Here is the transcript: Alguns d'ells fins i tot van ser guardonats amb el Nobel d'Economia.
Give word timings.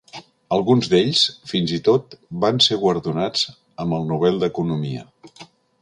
Alguns 0.55 0.87
d'ells 0.93 1.19
fins 1.51 1.73
i 1.77 1.79
tot 1.89 2.17
van 2.47 2.63
ser 2.69 2.79
guardonats 2.85 3.47
amb 3.85 3.99
el 3.99 4.09
Nobel 4.15 4.45
d'Economia. 4.47 5.07